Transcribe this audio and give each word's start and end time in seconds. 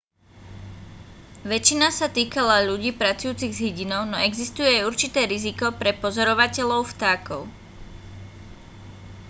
väčšina 1.51 1.87
sa 1.99 2.07
týkala 2.17 2.55
ľudí 2.69 2.89
pracujúcich 3.01 3.53
s 3.55 3.61
hydinou 3.65 4.01
no 4.09 4.17
existuje 4.29 4.67
aj 4.81 4.87
určité 4.91 5.21
riziko 5.33 5.65
pre 5.79 5.91
pozorovateľov 6.03 6.81
vtákov 6.97 7.41